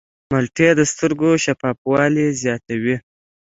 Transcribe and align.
مالټې 0.31 0.69
د 0.79 0.81
سترګو 0.91 1.29
شفافوالی 1.43 2.27
زیاتوي. 2.43 2.95